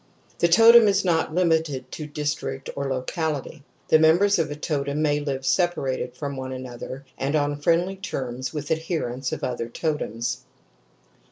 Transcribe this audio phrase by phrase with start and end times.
[0.39, 5.03] The totem is not limited to district or to locality; the members of a totem
[5.03, 10.39] may live separated from one another and on friendly terms with adherents of other totems^.